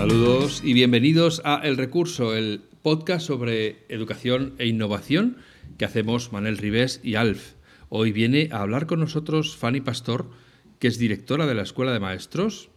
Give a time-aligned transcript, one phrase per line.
[0.00, 5.36] Saludos y bienvenidos a El Recurso, el podcast sobre educación e innovación
[5.76, 7.52] que hacemos Manel Ribés y Alf.
[7.90, 10.30] Hoy viene a hablar con nosotros Fanny Pastor,
[10.78, 12.70] que es directora de la Escuela de Maestros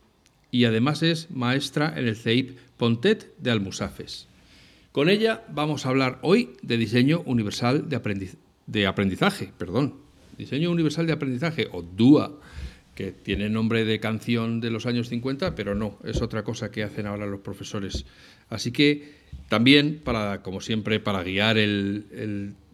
[0.52, 4.27] y además es maestra en el CEIP Pontet de Almusafes.
[4.91, 8.32] Con ella vamos a hablar hoy de diseño universal de,
[8.68, 9.96] de aprendizaje, perdón,
[10.38, 12.38] diseño universal de aprendizaje o DUA
[12.95, 16.84] que tiene nombre de canción de los años 50, pero no, es otra cosa que
[16.84, 18.05] hacen ahora los profesores.
[18.49, 21.57] Así que también, para, como siempre, para guiar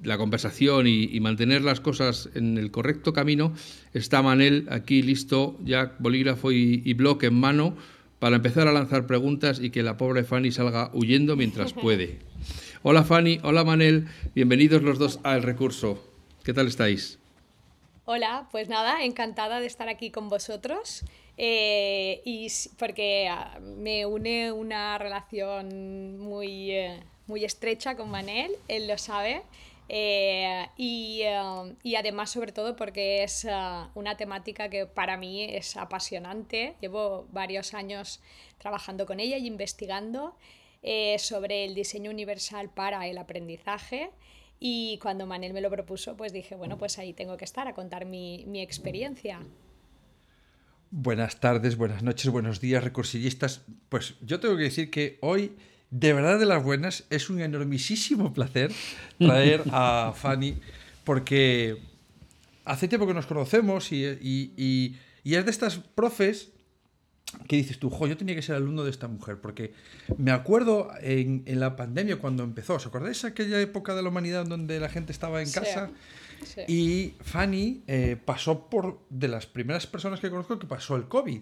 [0.04, 3.54] la conversación y, mantener las cosas en el correcto camino,
[3.94, 7.76] está Manel aquí listo, ya bolígrafo y, y bloque en mano,
[8.20, 12.20] para empezar a lanzar preguntas y que la pobre Fanny salga huyendo mientras puede.
[12.84, 16.06] Hola Fanny, hola Manel, bienvenidos los dos al recurso.
[16.44, 17.19] ¿Qué tal estáis?
[18.12, 21.06] Hola, pues nada, encantada de estar aquí con vosotros
[21.38, 22.48] eh, y
[22.80, 29.44] porque ah, me une una relación muy, eh, muy estrecha con Manel, él lo sabe.
[29.90, 31.22] Eh, y,
[31.84, 36.78] y, además sobre todo porque es ah, una temática que para mí es apasionante.
[36.82, 38.22] Llevo varios años
[38.58, 40.36] trabajando con ella y investigando
[41.20, 44.10] sobre el diseño universal para el aprendizaje
[44.60, 47.74] y cuando Manel me lo propuso, pues dije, bueno, pues ahí tengo que estar a
[47.74, 49.40] contar mi, mi experiencia.
[50.92, 53.62] Buenas tardes, buenas noches, buenos días, recursillistas.
[53.90, 55.54] Pues yo tengo que decir que hoy,
[55.92, 58.72] de verdad de las buenas, es un enormisísimo placer
[59.18, 60.58] traer a Fanny,
[61.06, 61.78] porque
[62.66, 66.52] hace tiempo que nos conocemos y, y, y, y es de estas profes
[67.48, 67.90] ¿Qué dices tú?
[67.90, 69.74] Jo, yo tenía que ser alumno de esta mujer, porque
[70.18, 74.46] me acuerdo en, en la pandemia cuando empezó, ¿os acordáis aquella época de la humanidad
[74.46, 75.92] donde la gente estaba en casa?
[76.44, 76.62] Sí.
[76.68, 81.42] Y Fanny eh, pasó por de las primeras personas que conozco que pasó el COVID.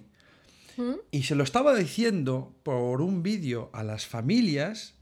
[0.77, 0.93] ¿Mm?
[1.11, 4.95] Y se lo estaba diciendo por un vídeo a las familias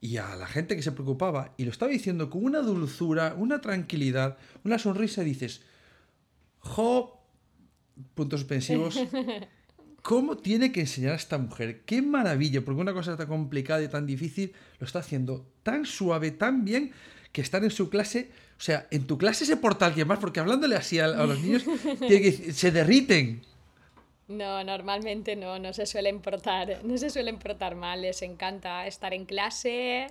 [0.00, 3.60] y a la gente que se preocupaba, y lo estaba diciendo con una dulzura, una
[3.60, 5.62] tranquilidad, una sonrisa, y dices,
[6.60, 7.20] jo,
[8.14, 8.98] puntos suspensivos.
[10.06, 11.80] ¿Cómo tiene que enseñar a esta mujer?
[11.84, 12.64] ¡Qué maravilla!
[12.64, 16.92] Porque una cosa tan complicada y tan difícil lo está haciendo tan suave, tan bien,
[17.32, 20.38] que estar en su clase, o sea, en tu clase se porta alguien más, porque
[20.38, 21.64] hablándole así a, a los niños,
[21.98, 23.42] que, se derriten.
[24.28, 29.12] No, normalmente no, no se suelen portar, no se suelen portar mal, les encanta estar
[29.12, 30.06] en clase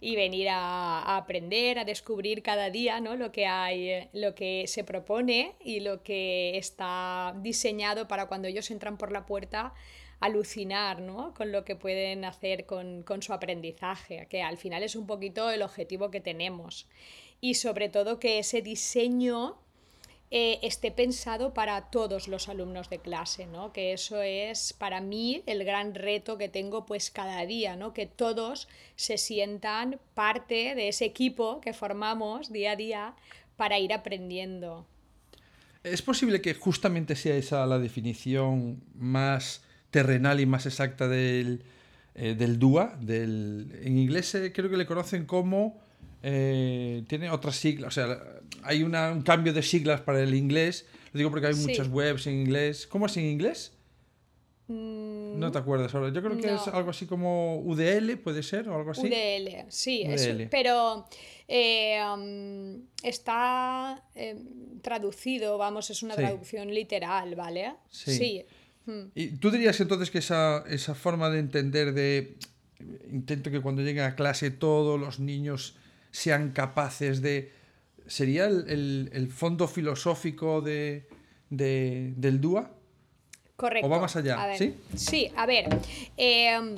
[0.00, 3.16] y venir a, aprender, a descubrir cada día ¿no?
[3.16, 8.70] lo que hay, lo que se propone y lo que está diseñado para cuando ellos
[8.70, 9.74] entran por la puerta
[10.20, 11.34] alucinar ¿no?
[11.34, 15.50] con lo que pueden hacer con, con su aprendizaje, que al final es un poquito
[15.50, 16.88] el objetivo que tenemos.
[17.42, 19.58] Y sobre todo que ese diseño
[20.32, 23.72] eh, esté pensado para todos los alumnos de clase, ¿no?
[23.72, 27.92] Que eso es para mí el gran reto que tengo pues cada día, ¿no?
[27.92, 33.14] Que todos se sientan parte de ese equipo que formamos día a día
[33.56, 34.86] para ir aprendiendo.
[35.82, 41.64] ¿Es posible que justamente sea esa la definición más terrenal y más exacta del,
[42.14, 42.98] eh, del DUA?
[43.00, 45.80] Del, en inglés eh, creo que le conocen como
[46.22, 50.86] tiene otras siglas, o sea, hay una, un cambio de siglas para el inglés.
[51.12, 51.66] Lo digo porque hay sí.
[51.66, 52.86] muchas webs en inglés.
[52.86, 53.72] ¿Cómo es en inglés?
[54.68, 56.12] Mm, no te acuerdas ahora.
[56.12, 56.54] Yo creo que no.
[56.54, 59.08] es algo así como UDL, puede ser, o algo así.
[59.08, 60.14] UDL, sí, UDL.
[60.14, 61.06] Eso, pero
[61.48, 64.36] eh, um, está eh,
[64.80, 66.20] traducido, vamos, es una sí.
[66.20, 67.74] traducción literal, ¿vale?
[67.90, 68.16] Sí.
[68.16, 68.44] sí.
[68.86, 69.00] Mm.
[69.16, 72.36] ¿Y tú dirías entonces que esa, esa forma de entender de
[73.10, 75.76] intento que cuando lleguen a clase todos los niños
[76.12, 77.52] sean capaces de...
[78.10, 81.06] ¿Sería el, el, el fondo filosófico de,
[81.48, 82.68] de, del DUA?
[83.54, 83.86] Correcto.
[83.86, 84.42] ¿O va más allá?
[84.42, 84.74] A ver, ¿Sí?
[84.96, 85.68] Sí, a ver.
[86.16, 86.74] Eh,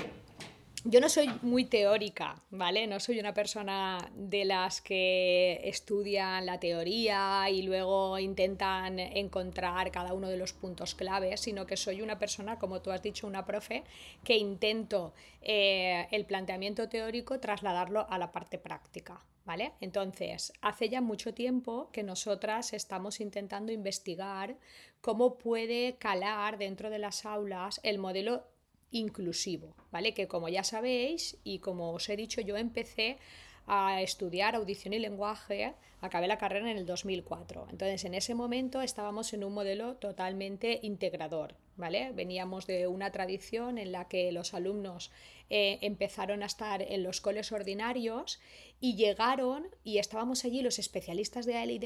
[0.85, 2.87] yo no soy muy teórica, ¿vale?
[2.87, 10.13] No soy una persona de las que estudian la teoría y luego intentan encontrar cada
[10.13, 13.47] uno de los puntos claves, sino que soy una persona, como tú has dicho, una
[13.47, 13.85] profe,
[14.23, 19.19] que intento eh, el planteamiento teórico trasladarlo a la parte práctica.
[19.45, 19.73] ¿Vale?
[19.81, 24.57] Entonces, hace ya mucho tiempo que nosotras estamos intentando investigar
[25.01, 28.47] cómo puede calar dentro de las aulas el modelo
[28.93, 30.15] inclusivo, ¿vale?
[30.15, 33.19] Que como ya sabéis y como os he dicho, yo empecé
[33.67, 37.69] a estudiar audición y lenguaje, acabé la carrera en el 2004.
[37.71, 42.13] Entonces, en ese momento estábamos en un modelo totalmente integrador, ¿vale?
[42.13, 45.11] Veníamos de una tradición en la que los alumnos
[45.51, 48.41] eh, empezaron a estar en los coles ordinarios
[48.81, 51.79] y llegaron y estábamos allí los especialistas de AL y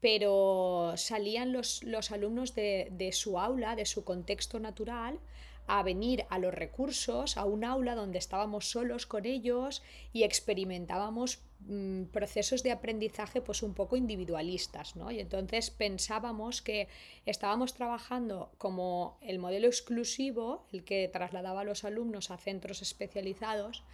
[0.00, 5.20] pero salían los, los alumnos de, de su aula, de su contexto natural,
[5.66, 9.82] a venir a los recursos, a un aula donde estábamos solos con ellos
[10.12, 15.10] y experimentábamos mm, procesos de aprendizaje pues un poco individualistas, ¿no?
[15.10, 16.88] Y entonces pensábamos que
[17.26, 23.84] estábamos trabajando como el modelo exclusivo, el que trasladaba a los alumnos a centros especializados,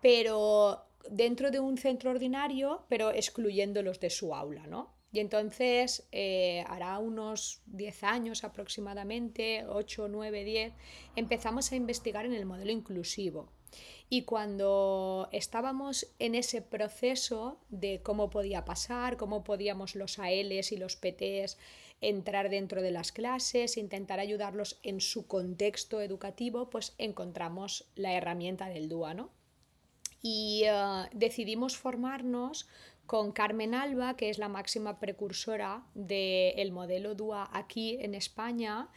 [0.00, 4.95] pero dentro de un centro ordinario, pero excluyéndolos de su aula, ¿no?
[5.12, 10.72] Y entonces, eh, hará unos 10 años aproximadamente, 8, 9, 10,
[11.14, 13.50] empezamos a investigar en el modelo inclusivo.
[14.08, 20.76] Y cuando estábamos en ese proceso de cómo podía pasar, cómo podíamos los ALs y
[20.76, 21.58] los PTs
[22.00, 28.68] entrar dentro de las clases, intentar ayudarlos en su contexto educativo, pues encontramos la herramienta
[28.68, 29.30] del DUA, ¿no?
[30.22, 32.68] Y eh, decidimos formarnos
[33.06, 38.88] con Carmen Alba, que es la máxima precursora del modelo DUA aquí en España,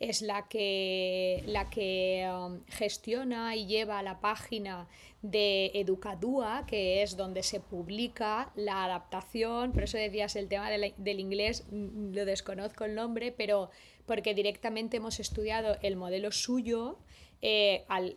[0.00, 4.88] es la que, la que um, gestiona y lleva la página
[5.22, 11.20] de Educadua, que es donde se publica la adaptación, por eso decías el tema del
[11.20, 13.70] inglés, mm, lo desconozco el nombre, pero
[14.06, 16.98] porque directamente hemos estudiado el modelo suyo,
[17.42, 18.16] eh, al,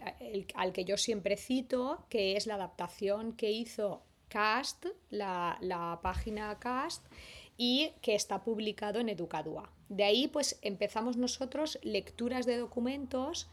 [0.55, 7.05] al que yo siempre cito, que es la adaptación que hizo Cast, la, página Cast,
[7.57, 9.69] y que está publicado en Educadua.
[9.89, 13.49] De ahí pues empezamos nosotros lecturas de documentos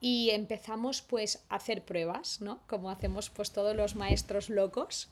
[0.00, 2.60] y empezamos pues a hacer pruebas, ¿no?
[2.66, 5.10] Como hacemos pues todos los maestros locos.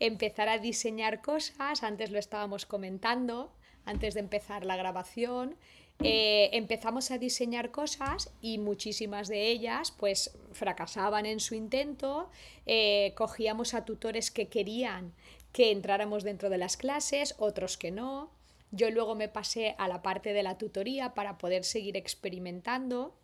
[0.00, 3.52] Empezar a diseñar cosas, antes lo estábamos comentando,
[3.84, 5.56] antes de empezar la grabación,
[6.00, 12.30] eh, empezamos a diseñar cosas y muchísimas de ellas pues fracasaban en su intento,
[12.66, 15.12] eh, cogíamos a tutores que querían
[15.52, 18.30] que entráramos dentro de las clases, otros que no.
[18.70, 23.14] Yo luego me pasé a la parte de la tutoría para poder seguir experimentando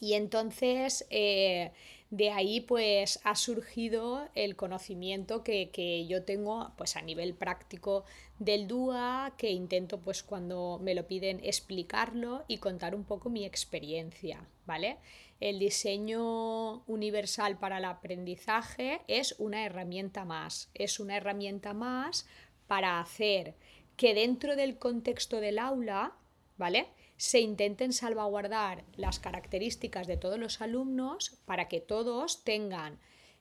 [0.00, 1.72] y entonces eh,
[2.10, 8.04] de ahí pues ha surgido el conocimiento que, yo tengo pues a nivel práctico
[8.38, 13.44] del DUA, que intento pues cuando me lo piden explicarlo y contar un poco mi
[13.44, 14.98] experiencia, ¿vale?
[15.40, 22.28] El diseño universal para el aprendizaje es una herramienta más, es una herramienta más
[22.68, 23.56] para hacer
[23.96, 26.12] que dentro del contexto del aula,
[26.56, 26.86] ¿vale?
[27.16, 32.98] Se intenten salvaguardar las características de todos los alumnos para que todos tengan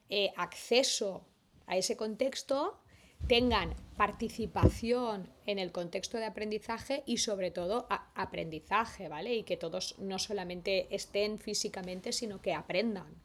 [0.10, 1.26] eh, acceso
[1.66, 2.80] a ese contexto,
[3.28, 9.34] tengan participación en el contexto de aprendizaje y sobre todo aprendizaje, ¿vale?
[9.36, 13.22] Y que todos no solamente estén físicamente, sino que aprendan,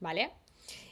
[0.00, 0.30] ¿vale?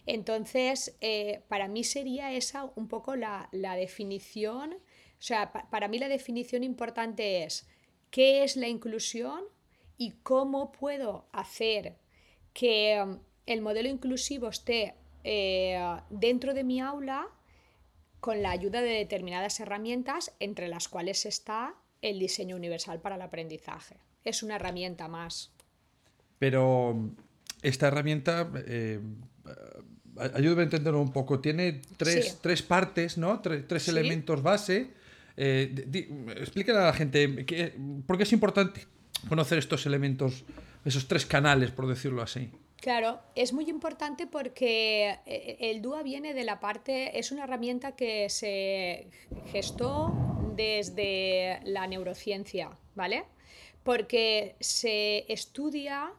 [0.06, 6.08] Entonces, eh, para mí sería esa un poco la, definición, o sea, para mí la
[6.08, 7.66] definición importante es
[8.10, 9.40] qué es la inclusión
[9.96, 11.96] y cómo puedo hacer
[12.52, 14.94] que um, el modelo inclusivo esté
[15.24, 15.78] eh,
[16.10, 17.28] dentro de mi aula
[18.20, 23.22] con la ayuda de determinadas herramientas, entre las cuales está el diseño universal para el
[23.22, 23.96] aprendizaje.
[24.24, 25.50] Es una herramienta más.
[26.38, 27.14] Pero um,
[27.62, 29.00] esta herramienta, eh,
[30.34, 33.40] ayúdame a entenderlo un poco, tiene tres, partes, ¿no?
[33.40, 34.99] tres elementos base
[35.42, 37.28] eh, a la gente
[38.06, 38.86] por qué es importante
[39.28, 40.44] conocer estos elementos,
[40.84, 42.50] esos tres canales, por decirlo así.
[42.76, 47.92] Claro, es muy importante porque eh, el DUA viene de la parte, es una herramienta
[47.92, 49.08] que se
[49.50, 50.14] gestó
[50.56, 53.24] desde la neurociencia, ¿vale?
[53.82, 56.12] Porque se estudia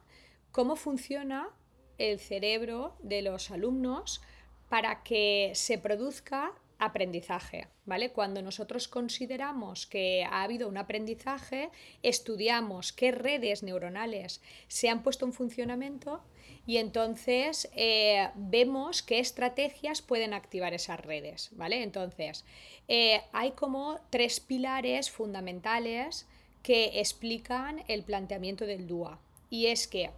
[0.52, 1.50] cómo funciona
[1.98, 4.22] el cerebro de los alumnos
[4.70, 8.10] para que se produzca aprendizaje, ¿vale?
[8.12, 11.70] Cuando nosotros consideramos que ha habido un aprendizaje,
[12.02, 16.24] estudiamos qué redes neuronales se han puesto en funcionamiento
[16.66, 21.84] y entonces eh, vemos qué estrategias pueden activar esas redes, ¿vale?
[21.84, 22.46] Entonces,
[22.88, 26.28] eh, hay como tres pilares fundamentales
[26.64, 29.20] que explican el planteamiento del DUA
[29.52, 30.10] y es que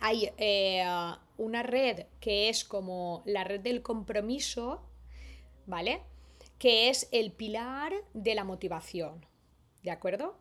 [0.00, 0.84] hay eh,
[1.38, 4.82] una red que es como la red del compromiso,
[5.66, 6.02] ¿vale?
[6.58, 9.26] Que es el pilar de la motivación,
[9.82, 10.36] ¿de acuerdo?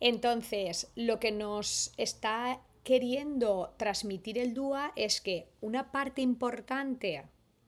[0.00, 7.24] Entonces, lo que nos está queriendo transmitir el DUA es que una parte importante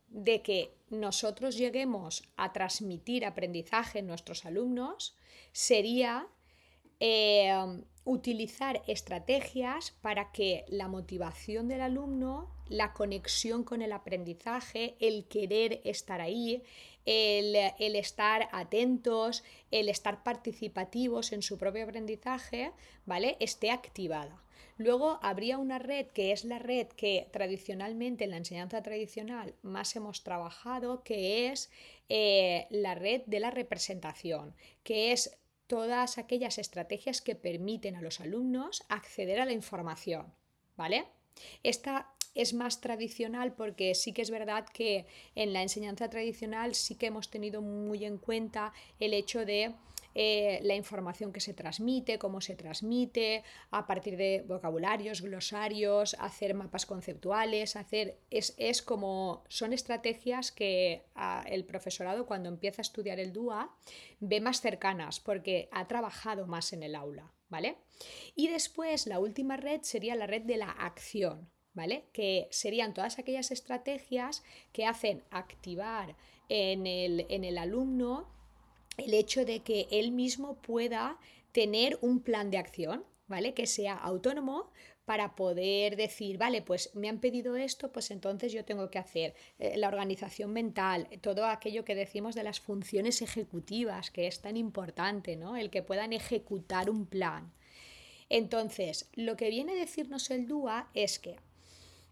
[0.09, 5.17] de que nosotros lleguemos a transmitir aprendizaje en nuestros alumnos
[5.53, 6.27] sería
[6.99, 7.53] eh,
[8.05, 15.83] utilizar estrategias para que la motivación del alumno, la conexión con el aprendizaje, el querer
[15.85, 16.62] estar ahí,
[17.05, 22.73] el, el, estar atentos, el estar participativos en su propio aprendizaje,
[23.05, 23.37] ¿vale?
[23.41, 24.43] esté activada.
[24.79, 29.95] Luego habría una red que es la red que tradicionalmente en la enseñanza tradicional más
[29.97, 31.71] hemos trabajado, que es
[32.09, 35.37] eh, la red de la representación, que es
[35.67, 40.33] todas aquellas estrategias que permiten a los alumnos acceder a la información.
[40.77, 41.05] ¿Vale?
[41.62, 46.95] Esta es más tradicional porque sí que es verdad que en la enseñanza tradicional sí
[46.95, 49.75] que hemos tenido muy en cuenta el hecho de
[50.15, 56.55] eh, la información que se transmite, cómo se transmite, a partir de vocabularios, glosarios, hacer
[56.55, 61.05] mapas conceptuales, hacer es, es como son estrategias que
[61.47, 63.73] el profesorado cuando empieza a estudiar el DUA
[64.19, 67.77] ve más cercanas porque ha trabajado más en el aula, ¿vale?
[68.35, 72.05] Y después la última red sería la red de la acción, ¿vale?
[72.12, 76.17] Que serían todas aquellas estrategias que hacen activar
[76.49, 78.29] en el, en el alumno
[78.97, 81.19] el hecho de que él mismo pueda
[81.53, 83.55] tener un plan de acción, ¿vale?
[83.55, 84.71] Que sea autónomo
[85.05, 89.35] para poder decir, vale, pues me han pedido esto, pues entonces yo tengo que hacer
[89.59, 94.57] eh, la organización mental, todo aquello que decimos de las funciones ejecutivas, que es tan
[94.57, 95.57] importante, ¿no?
[95.57, 97.53] El que puedan ejecutar un plan.
[98.29, 101.37] Entonces, lo que viene a decirnos el DUA es que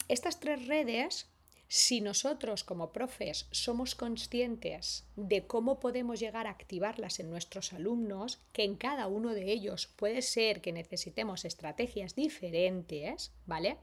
[0.08, 1.28] estas tres redes
[1.68, 8.40] si nosotros como profes somos conscientes de cómo podemos llegar a activarlas en nuestros alumnos,
[8.52, 13.76] que en cada uno de ellos puede ser que necesitemos estrategias diferentes, ¿vale?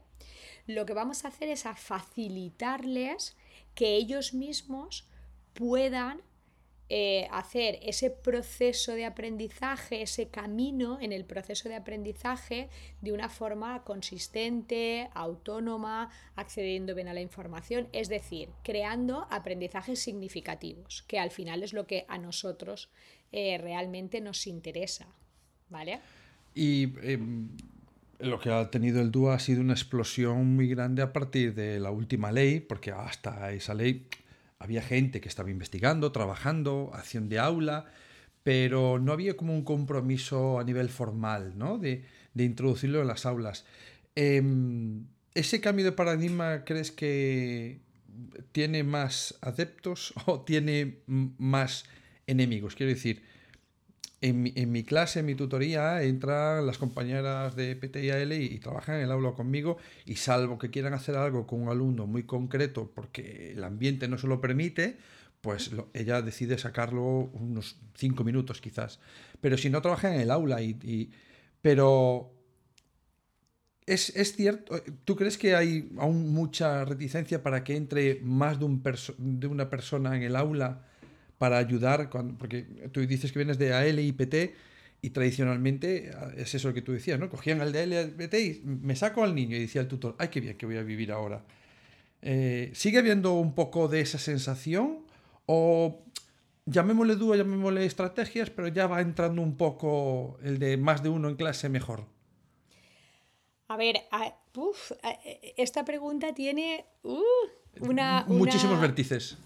[0.66, 3.36] Lo que vamos a hacer es a facilitarles
[3.76, 5.08] que ellos mismos
[5.54, 6.22] puedan
[6.88, 12.68] eh, hacer ese proceso de aprendizaje, ese camino en el proceso de aprendizaje
[13.00, 21.02] de una forma consistente, autónoma, accediendo bien a la información, es decir, creando aprendizajes significativos,
[21.08, 22.88] que al final es lo que a nosotros
[23.32, 25.06] eh, realmente nos interesa.
[25.68, 25.98] ¿Vale?
[26.54, 27.48] Y em,
[28.20, 31.80] lo que ha tenido el DUA ha sido una explosión muy grande a partir de
[31.80, 34.06] la última ley, porque hasta esa ley
[34.58, 37.86] había gente que estaba investigando, trabajando, acción de aula,
[38.42, 41.78] pero no había como un compromiso a nivel formal, ¿no?
[41.78, 43.64] De, introducirlo en las aulas.
[44.14, 47.80] Em, ¿Ese cambio de paradigma crees que
[48.52, 51.84] tiene más adeptos o tiene más
[52.26, 52.74] enemigos?
[52.74, 53.22] Quiero decir,
[54.28, 59.12] en mi, clase, en mi tutoría, entran las compañeras de PTIAL y, trabajan en el
[59.12, 63.64] aula conmigo y salvo que quieran hacer algo con un alumno muy concreto porque el
[63.64, 64.98] ambiente no se lo permite,
[65.40, 69.00] pues ella decide sacarlo unos cinco minutos quizás.
[69.40, 71.10] Pero si no trabajan en el aula y...
[71.62, 72.32] pero
[73.86, 79.70] es, cierto, ¿tú crees que hay aún mucha reticencia para que entre más de una
[79.70, 80.82] persona en el aula?
[81.38, 82.62] Para ayudar, cuando, porque
[82.92, 84.54] tú dices que vienes de AL y PT
[85.02, 87.28] y tradicionalmente ah, es eso lo que tú decías, ¿no?
[87.28, 89.88] Cogían al de AL y al PT y me saco al niño y decía el
[89.88, 91.44] tutor, ay, qué bien que voy a vivir ahora.
[92.22, 95.04] Eh, ¿Sigue habiendo un poco de esa sensación?
[95.46, 96.02] ¿O
[96.64, 101.28] llamémosle dúo, llamémosle estrategias, pero ya va entrando un poco el de más de uno
[101.28, 102.04] en clase mejor?
[103.68, 103.96] A ver,
[105.56, 107.20] esta pregunta tiene uh,
[107.80, 109.38] una, Muchísimos vértices.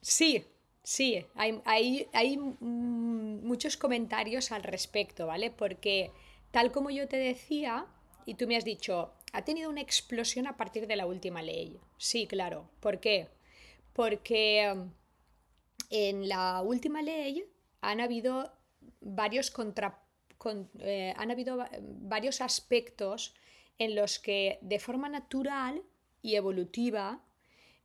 [0.00, 0.44] Sí,
[0.82, 5.50] Sí, hay, hay, mm, muchos comentarios al respecto, ¿vale?
[5.50, 6.10] Porque
[6.50, 7.86] tal como yo te decía,
[8.26, 11.78] y tú me has dicho, ha tenido una explosión a partir de la última ley.
[11.98, 12.68] Sí, claro.
[12.80, 13.28] ¿Por qué?
[13.92, 14.90] Porque mm,
[15.90, 17.44] en la última ley
[17.82, 18.52] han habido
[19.00, 20.02] varios contra,
[20.80, 23.34] eh, han habido varios aspectos
[23.78, 25.82] en los que de forma natural
[26.22, 27.22] y evolutiva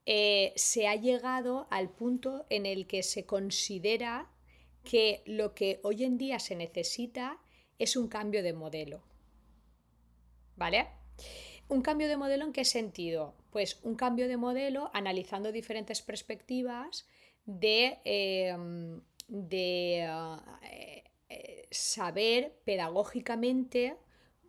[0.06, 4.30] eh, se ha llegado al punto en el que se considera
[4.84, 7.40] que lo que hoy en día se necesita
[7.80, 9.04] es un cambio de modelo.
[10.56, 10.88] ¿Vale?
[11.68, 13.36] ¿Un cambio de modelo en qué sentido?
[13.50, 17.08] Pues un cambio de modelo analizando diferentes perspectivas
[17.46, 20.08] de, em, de
[20.62, 23.98] eh, saber pedagógicamente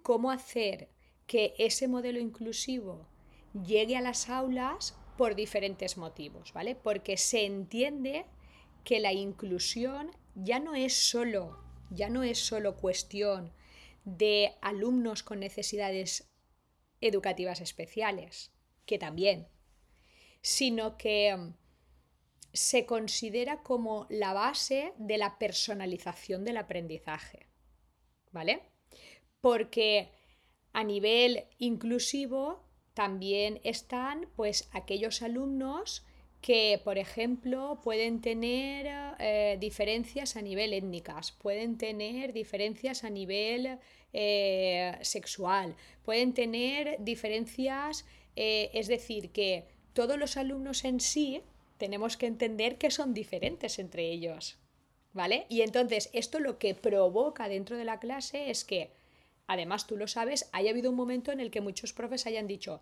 [0.03, 0.91] cómo hacer
[1.27, 3.09] que ese modelo inclusivo
[3.55, 6.75] llegue a las aulas por diferentes motivos, ¿vale?
[6.75, 8.27] Porque se entiende
[8.85, 11.59] que la inclusión ya no es solo,
[11.91, 13.53] ya no es solo cuestión
[14.05, 16.31] de alumnos con necesidades
[17.01, 18.53] educativas especiales,
[18.85, 19.49] que también,
[20.41, 21.55] sino que mm,
[22.53, 27.47] se considera como la base de la personalización del aprendizaje.
[28.33, 28.63] ¿Vale?
[29.41, 30.11] Porque
[30.73, 32.66] a nivel inclusivo
[32.97, 36.03] también están pues aquellos alumnos
[36.41, 38.87] que, por ejemplo, pueden tener
[39.19, 43.79] eh, diferencias a nivel étnicas, pueden tener diferencias a nivel
[44.15, 45.77] eh, sexual,
[46.07, 51.43] pueden tener diferencias, eh, es decir, que todos los alumnos en sí
[51.77, 54.57] tenemos que entender que son diferentes entre ellos,
[55.13, 55.45] ¿vale?
[55.51, 58.89] Y entonces esto lo que provoca dentro de la clase es que,
[59.47, 62.81] además tú lo sabes, haya habido un momento en el que muchos profes hayan dicho,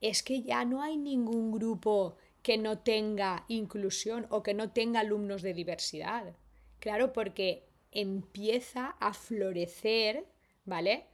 [0.00, 5.00] es que ya no hay ningún grupo que no tenga inclusión o que no tenga
[5.00, 6.34] alumnos de diversidad.
[6.78, 10.24] Claro, porque empieza a florecer,
[10.64, 11.06] ¿vale?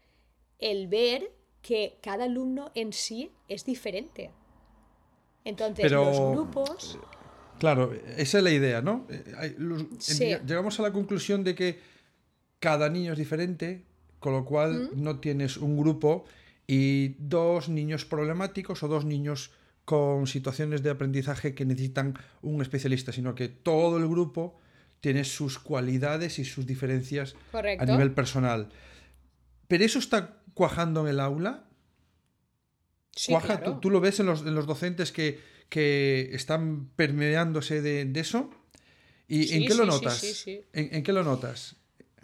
[0.58, 4.30] El ver que cada alumno en sí es diferente.
[5.44, 6.98] Entonces, los grupos...
[7.58, 9.06] Claro, esa es la idea, ¿no?
[9.08, 9.56] Eh,
[10.46, 11.80] llegamos a la conclusión de que
[12.60, 13.84] cada niño es diferente,
[14.26, 16.24] con lo cual no tienes un grupo
[16.66, 19.52] y dos niños problemáticos o dos niños
[19.84, 24.58] con situaciones de aprendizaje que necesitan un especialista, sino que todo el grupo
[25.00, 28.70] tiene sus cualidades y sus diferencias a nivel personal.
[29.68, 31.68] ¿Pero eso está cuajando en el aula?
[33.28, 33.78] ¿Cuaja?
[33.78, 38.50] ¿Tú, lo ves en los, docentes que, están permeándose de, eso?
[39.28, 40.44] ¿Y en qué lo notas?
[40.72, 41.76] ¿En, qué lo notas?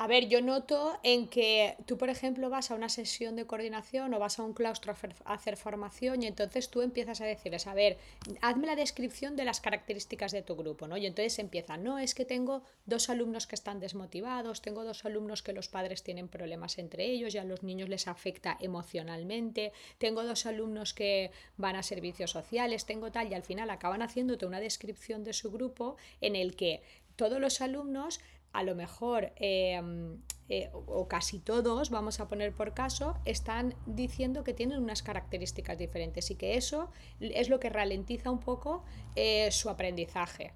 [0.02, 4.12] A ver, yo noto en que tú, por ejemplo, vas a una sesión de coordinación
[4.12, 7.74] o vas a un claustro a hacer formación y entonces tú empiezas a decirles, a
[7.74, 7.98] ver,
[8.40, 10.96] hazme la descripción de las características de tu grupo, ¿no?
[10.96, 15.40] Y entonces empiezan, no, es que tengo dos alumnos que están desmotivados, tengo dos alumnos
[15.40, 20.24] que los padres tienen problemas entre ellos y a los niños les afecta emocionalmente, tengo
[20.24, 24.58] dos alumnos que van a servicios sociales, tengo tal, y al final acaban haciéndote una
[24.58, 26.82] descripción de su grupo en el que
[27.14, 28.18] todos los alumnos
[28.52, 34.44] a lo mejor em, eh, o casi todos, vamos a poner por caso, están diciendo
[34.44, 38.84] que tienen unas características diferentes y que eso es lo que ralentiza un poco
[39.16, 40.52] eh, su aprendizaje.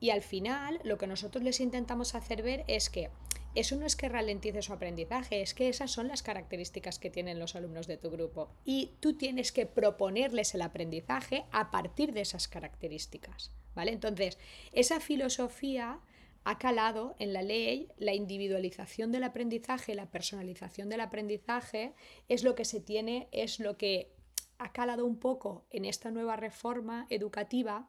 [0.00, 3.10] Y al final lo que nosotros les intentamos hacer ver es que
[3.54, 7.38] eso no es que ralentice su aprendizaje, es que esas son las características que tienen
[7.38, 8.50] los alumnos de tu grupo.
[8.66, 13.52] Y tú tienes que proponerles el aprendizaje a partir de esas características.
[13.74, 13.92] ¿Vale?
[13.92, 14.38] Entonces,
[14.72, 16.00] esa filosofía
[16.46, 21.92] ha calado en la ley la individualización del aprendizaje, la personalización del aprendizaje,
[22.28, 24.12] es lo que se tiene, es lo que
[24.58, 27.88] ha calado un poco en esta nueva reforma educativa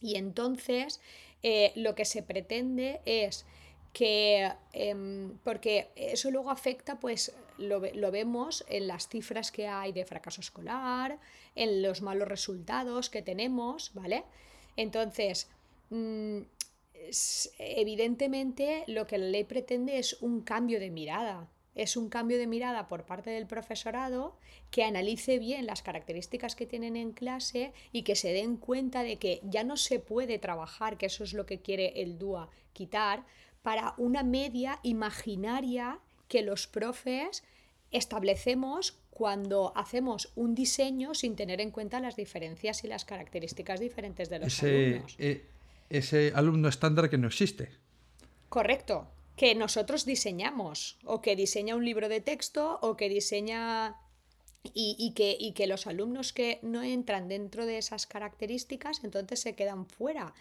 [0.00, 1.00] y entonces
[1.44, 3.46] eh, lo que se pretende es
[3.92, 10.04] que, em, porque eso luego afecta, pues lo, vemos en las cifras que hay de
[10.04, 11.20] fracaso escolar,
[11.54, 14.24] en los malos resultados que tenemos, ¿vale?
[14.76, 15.48] Entonces,
[15.90, 16.40] mm,
[17.58, 21.48] evidentemente lo que la ley pretende es un cambio de mirada.
[21.74, 24.38] Es un cambio de mirada por parte del profesorado
[24.70, 29.16] que analice bien las características que tienen en clase y que se den cuenta de
[29.16, 33.24] que ya no se puede trabajar, que eso es lo que quiere el DUA quitar,
[33.62, 37.44] para una media imaginaria que los profes
[37.90, 44.28] establecemos cuando hacemos un diseño sin tener en cuenta las diferencias y las características diferentes
[44.28, 45.16] de los alumnos.
[45.18, 45.46] Eh,
[45.90, 47.70] ese alumno estándar que no existe.
[48.48, 53.96] Correcto, que nosotros diseñamos, o que diseña un libro de texto, o que diseña
[54.74, 59.54] y, que, y, que, los alumnos que no entran dentro de esas características entonces se
[59.54, 60.34] quedan fuera.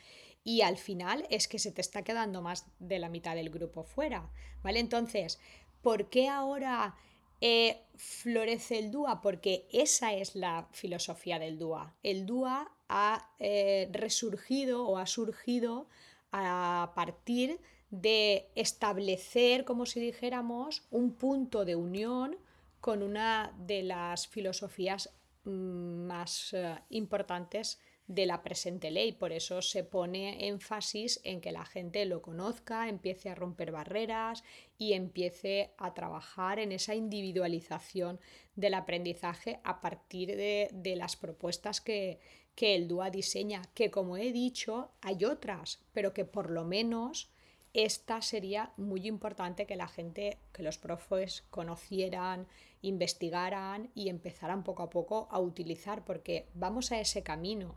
[0.43, 3.83] Y al final es que se te está quedando más de la mitad del grupo
[3.83, 4.29] fuera.
[4.63, 4.79] ¿Vale?
[4.79, 5.39] Entonces,
[5.81, 6.95] ¿por qué ahora
[7.41, 9.21] eh, florece el DUA?
[9.21, 11.95] Porque esa es la filosofía del DUA.
[12.03, 15.87] El DUA ha eh, resurgido o ha surgido
[16.31, 22.37] a partir de establecer, como si dijéramos, un punto de unión
[22.81, 25.13] con una de las filosofías
[25.45, 29.13] mm, más eh, importantes de la presente ley.
[29.13, 34.43] Por eso se pone énfasis en que la gente lo conozca, empiece a romper barreras
[34.77, 38.19] y empiece a trabajar en esa individualización
[38.55, 42.19] del aprendizaje a partir de las propuestas que,
[42.55, 47.29] que el DUA diseña, que como he dicho, hay otras, pero que por lo menos
[47.73, 52.47] esta sería muy importante que la gente, que los profes conocieran,
[52.81, 57.75] investigaran y empezaran poco a poco a utilizar, porque vamos a ese camino.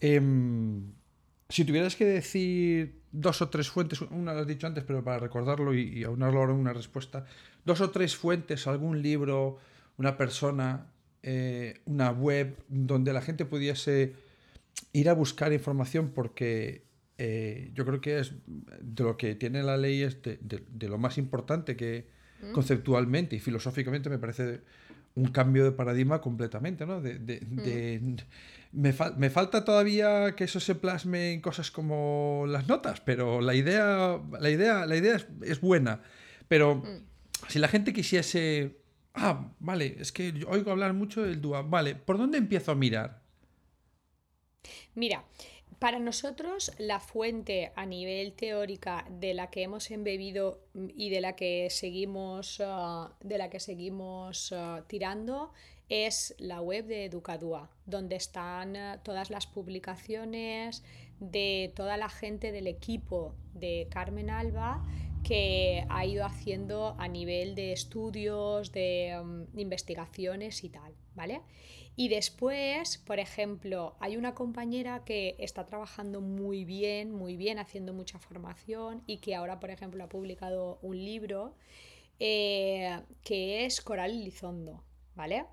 [0.00, 0.92] Em,
[1.48, 5.18] si tuvieras que decir dos o tres fuentes, una lo has dicho antes, pero para
[5.18, 7.26] recordarlo y, y aunarlo ahora en una respuesta,
[7.64, 9.58] dos o tres fuentes, algún libro,
[9.96, 10.91] una persona
[11.22, 14.12] eh, una web donde la gente pudiese
[14.92, 16.84] ir a buscar información porque
[17.18, 21.18] eh, yo creo que es de lo que tiene la ley es de, lo más
[21.18, 22.08] importante que
[22.42, 22.52] mm.
[22.52, 24.62] conceptualmente y filosóficamente me parece
[25.14, 27.00] un cambio de paradigma completamente, ¿no?
[27.00, 28.16] Mm.
[28.72, 34.18] me, falta todavía que eso se plasme en cosas como las notas, pero la idea,
[34.40, 36.00] la idea, la idea es, buena.
[36.48, 37.48] Pero mm.
[37.48, 38.78] si la gente quisiese,
[39.14, 43.22] ah, vale, es que oigo hablar mucho del DUA, vale, ¿por dónde empiezo a mirar?
[44.94, 45.24] Mira,
[45.78, 51.34] para nosotros la fuente a nivel teórica de la que hemos embebido y de la
[51.34, 55.52] que seguimos, ah, de la que seguimos ah, tirando
[55.88, 60.84] es la web de Educadua, donde están ah, todas las publicaciones
[61.18, 64.84] de toda la gente del equipo de Carmen Alba
[65.22, 71.40] que ha ido haciendo a nivel de estudios, de mm, investigaciones y tal, ¿vale?
[71.94, 77.92] Y después, por ejemplo, hay una compañera que está trabajando muy bien, muy bien, haciendo
[77.92, 81.54] mucha formación y que ahora, por ejemplo, ha publicado un libro
[82.18, 84.82] eh, que es Coral Lizondo,
[85.14, 85.44] ¿vale?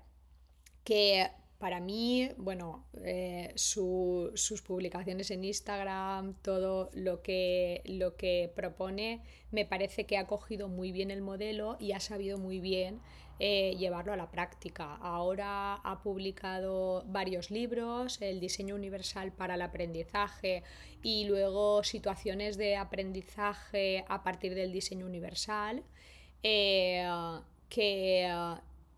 [0.82, 9.20] Que para mí, bueno, eh, sus publicaciones en Instagram, todo lo que, lo que propone,
[9.50, 13.02] me parece que ha cogido muy bien el modelo y ha sabido muy bien
[13.38, 14.96] eh, llevarlo a la práctica.
[15.02, 20.62] Ahora ha publicado varios libros, el diseño universal para el aprendizaje
[21.02, 25.82] y luego situaciones de aprendizaje a partir del diseño universal,
[26.42, 27.06] eh,
[27.68, 28.26] que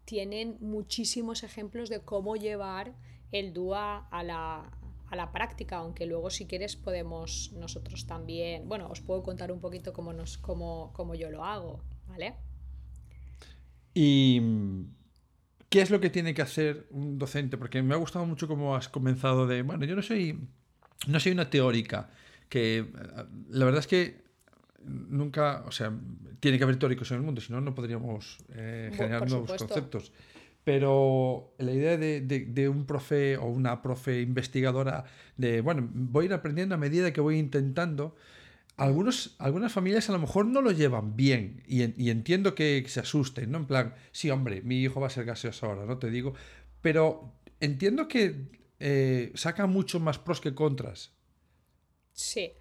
[0.04, 2.94] tienen muchísimos ejemplos de cómo llevar
[3.30, 4.70] el DUA a la,
[5.12, 9.60] a la práctica, aunque luego si quieres podemos nosotros también, bueno, os puedo contar un
[9.60, 12.34] poquito cómo, nos, cómo, cómo yo lo hago, ¿vale?
[13.94, 14.40] ¿Y
[15.68, 17.58] qué es lo que tiene que hacer un docente?
[17.58, 20.48] Porque me ha gustado mucho cómo has comenzado de, bueno, yo no soy,
[21.06, 22.08] no soy una teórica,
[22.48, 22.86] que eh,
[23.50, 24.21] la verdad es que
[24.84, 25.92] nunca, o sea,
[26.40, 30.12] tiene que haber teóricos en el mundo, si no, no podríamos eh, generar nuevos conceptos.
[30.64, 35.04] Pero la idea de, de, un profe o una profe investigadora,
[35.36, 38.14] de, bueno, voy a ir aprendiendo a medida que voy intentando,
[38.76, 43.50] algunos, algunas familias a lo mejor no lo llevan bien y, entiendo que se asusten,
[43.50, 43.58] ¿no?
[43.58, 46.34] En plan, sí, hombre, mi hijo va a ser gaseoso ahora, no te digo,
[46.80, 51.12] pero entiendo que eh, saca mucho más pros que contras.
[52.12, 52.52] Sí.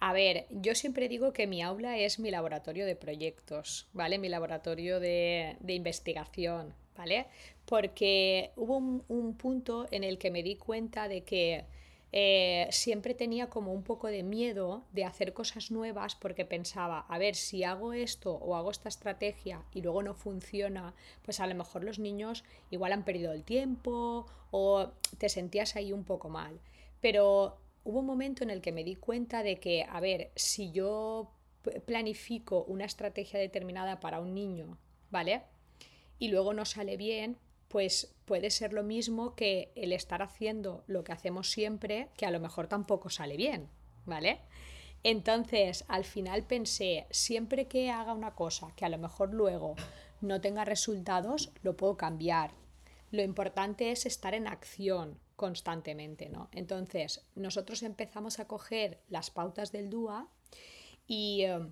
[0.00, 4.18] A ver, yo siempre digo que mi aula es mi laboratorio de proyectos, ¿vale?
[4.18, 7.26] Mi laboratorio de, investigación, ¿vale?
[7.66, 11.66] Porque hubo un punto en el que me di cuenta de que
[12.12, 17.18] eh, siempre tenía como un poco de miedo de hacer cosas nuevas porque pensaba, a
[17.18, 21.54] ver, si hago esto o hago esta estrategia y luego no funciona, pues a lo
[21.54, 26.58] mejor los niños igual han perdido el tiempo o te sentías ahí un poco mal.
[27.00, 27.58] Pero
[27.90, 31.32] hubo un momento en el que me di cuenta de que, a ver, si yo
[31.86, 34.78] planifico una estrategia determinada para un niño,
[35.10, 35.42] ¿vale?
[36.18, 41.02] Y luego no sale bien, pues puede ser lo mismo que el estar haciendo lo
[41.02, 43.68] que hacemos siempre, que a lo mejor tampoco sale bien,
[44.06, 44.40] ¿vale?
[45.02, 49.74] Entonces, al final pensé, siempre que haga una cosa que a lo mejor luego
[50.20, 52.52] no tenga resultados, lo puedo cambiar.
[53.10, 56.50] Lo importante es estar en acción constantemente, ¿no?
[56.52, 60.28] Entonces, nosotros empezamos a coger las pautas del DUA
[61.06, 61.66] y eh,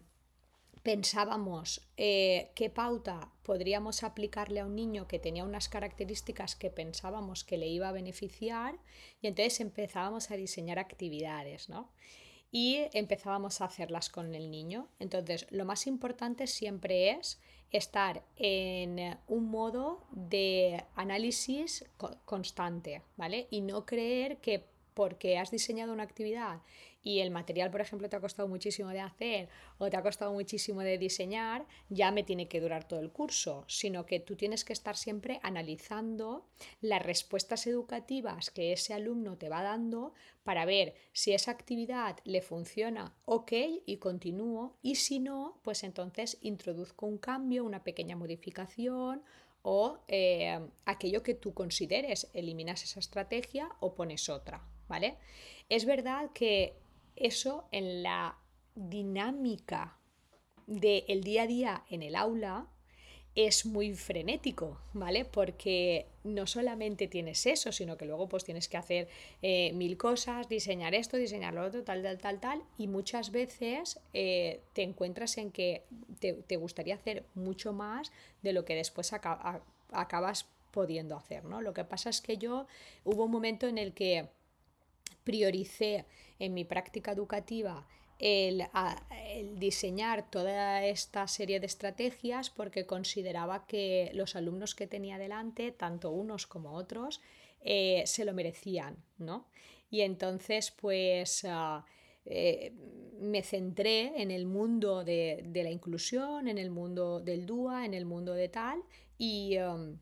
[0.83, 7.45] pensábamos eh, qué pauta podríamos aplicarle a un niño que tenía unas características que pensábamos
[7.45, 8.79] que le iba a beneficiar
[9.21, 11.93] y entonces empezábamos a diseñar actividades, ¿no?
[12.51, 14.89] Y empezábamos a hacerlas con el niño.
[14.99, 17.39] Entonces, lo más importante siempre es
[17.71, 21.85] estar en un modo de análisis
[22.25, 23.47] constante, ¿vale?
[23.51, 26.61] Y no creer que porque has diseñado una actividad
[27.03, 30.33] y el material, por ejemplo, te ha costado muchísimo de hacer o te ha costado
[30.33, 34.65] muchísimo de diseñar, ya me tiene que durar todo el curso, sino que tú tienes
[34.65, 36.47] que estar siempre analizando
[36.81, 42.41] las respuestas educativas que ese alumno te va dando para ver si esa actividad le
[42.41, 43.53] funciona ok
[43.87, 49.23] y continúo y si no, pues entonces introduzco un cambio, una pequeña modificación
[49.63, 55.19] o eh, aquello que tú consideres, eliminas esa estrategia o pones otra, ¿vale?
[55.69, 56.77] Es verdad que
[57.21, 58.37] eso en la
[58.75, 59.99] dinámica
[60.67, 62.69] del día a día en el aula
[63.35, 65.25] es muy frenético, ¿vale?
[65.25, 69.09] Porque no solamente tienes eso, sino que luego pues tienes que hacer
[69.43, 74.01] eh, mil cosas, diseñar esto, diseñar lo otro, tal, tal, tal, tal, y muchas veces
[74.13, 75.85] eh, te encuentras en que
[76.19, 78.11] te, gustaría hacer mucho más
[78.43, 81.63] de lo que después acabas pudiendo hacer, ¿no?
[81.63, 82.67] Lo que pasa es que yo
[83.05, 84.29] hubo un momento en el que
[85.29, 86.07] prioricé
[86.39, 87.87] en mi práctica educativa
[88.19, 88.63] el,
[89.57, 96.11] diseñar toda esta serie de estrategias porque consideraba que los alumnos que tenía delante, tanto
[96.11, 97.21] unos como otros,
[97.61, 99.49] eh, se lo merecían, ¿no?
[99.91, 101.45] Y entonces, pues...
[101.45, 101.85] Ah,
[102.31, 102.75] eh,
[103.21, 108.05] me centré en el mundo de, la inclusión, en el mundo del DUA, en el
[108.05, 109.99] mundo de tal, um,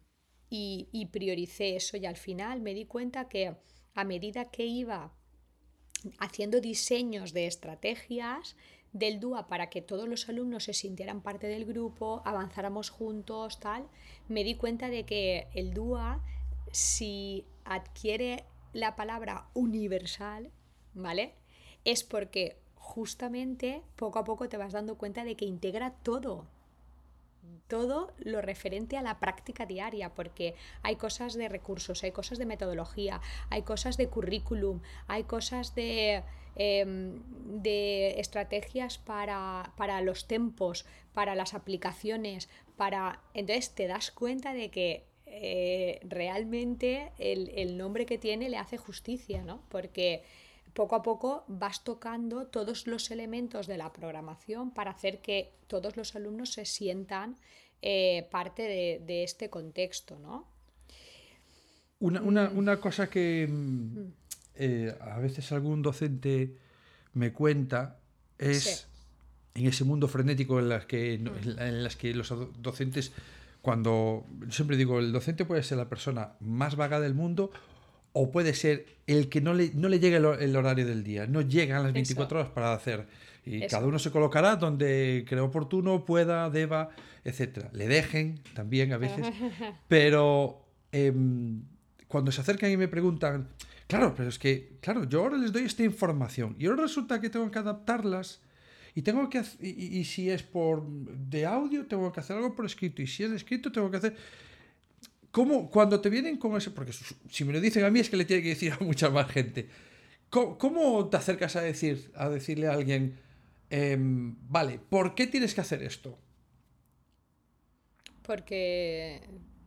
[0.50, 3.54] y, y, prioricé eso y al final me di cuenta que
[3.94, 5.15] a medida que iba
[6.18, 8.56] haciendo diseños de estrategias
[8.92, 13.88] del DUA para que todos los alumnos se sintieran parte del grupo, avanzáramos juntos, tal,
[14.28, 16.22] me di cuenta de que el DUA,
[16.72, 20.50] si adquiere la palabra universal,
[20.94, 21.34] ¿vale?
[21.84, 26.46] Es porque justamente poco a poco te vas dando cuenta de que integra todo,
[27.68, 32.46] todo lo referente a la práctica diaria, porque hay cosas de recursos, hay cosas de
[32.46, 36.22] metodología, hay cosas de currículum, hay cosas de,
[36.54, 37.22] em,
[37.62, 43.20] de estrategias para, los tempos, para las aplicaciones, para.
[43.34, 48.76] Entonces te das cuenta de que eh, realmente el, el nombre que tiene le hace
[48.76, 49.62] justicia, ¿no?
[49.68, 50.22] Porque
[50.76, 55.96] poco a poco vas tocando todos los elementos de la programación para hacer que todos
[55.96, 57.36] los alumnos se sientan
[57.82, 60.46] eh, parte de, este contexto, ¿no?
[61.98, 62.80] Una, mm.
[62.80, 64.12] cosa que mm, mm.
[64.58, 66.56] Eh, a veces algún docente
[67.12, 67.98] me cuenta
[68.38, 68.88] es
[69.54, 73.12] en ese mundo frenético en las que, en las que los docentes,
[73.60, 77.50] cuando siempre digo, el docente puede ser la persona más vaga del mundo
[78.18, 81.42] o puede ser el que no le, no le llega el, horario del día, no
[81.42, 83.06] llegan las 24 horas para hacer.
[83.44, 86.88] Y cada uno se colocará donde cree oportuno, pueda, deba,
[87.24, 87.66] etc.
[87.72, 89.26] Le dejen también a veces.
[89.88, 91.60] pero em,
[92.08, 93.48] cuando se acercan y me preguntan,
[93.86, 97.28] claro, pero es que, claro, yo ahora les doy esta información y ahora resulta que
[97.28, 98.40] tengo que adaptarlas.
[98.94, 102.64] Y tengo que y, y, si es por de audio, tengo que hacer algo por
[102.64, 103.02] escrito.
[103.02, 104.16] Y si es de escrito, tengo que hacer.
[105.36, 106.92] ¿Cómo, cuando te vienen con eso, porque
[107.28, 109.30] si me lo dicen a mí es que le tiene que decir a mucha más
[109.30, 109.68] gente,
[110.30, 113.18] ¿cómo, te acercas a, decir, a decirle a alguien,
[113.68, 116.18] em, vale, ¿por qué tienes que hacer esto?
[118.22, 119.20] Porque,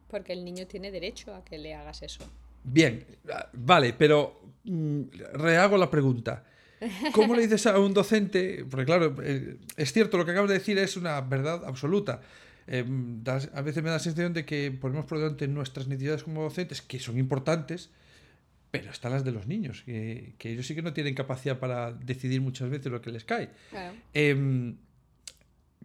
[0.08, 2.28] porque el niño tiene derecho a que le hagas eso.
[2.64, 3.06] Bien,
[3.54, 5.02] vale, pero mm,
[5.34, 6.46] rehago la pregunta.
[7.14, 8.66] ¿Cómo le dices a un docente?
[8.68, 12.22] Porque claro, eh, es cierto, lo que acabas de decir es una verdad absoluta.
[12.72, 16.44] Em, a veces me da la sensación de que ponemos por delante nuestras necesidades como
[16.44, 17.90] docentes, que son importantes,
[18.70, 22.42] pero están las de los niños, que, ellos sí que no tienen capacidad para decidir
[22.42, 23.50] muchas veces lo que les cae.
[24.14, 24.78] Em,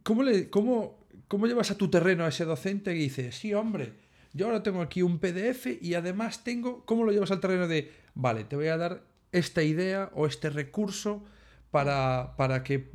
[0.03, 3.94] ¿cómo, le, cómo, ¿Cómo llevas a tu terreno a ese docente y dices, sí, hombre,
[4.35, 7.90] yo ahora tengo aquí un PDF y además tengo, ¿cómo lo llevas al terreno de,
[8.14, 11.25] vale, te voy a dar esta idea o este recurso
[11.70, 12.90] para, para que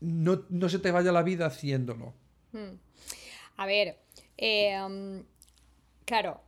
[0.00, 2.12] no, no, se te vaya la vida haciéndolo?
[2.52, 2.74] Hmm.
[3.60, 3.98] A ver,
[4.38, 5.22] em,
[6.06, 6.40] claro,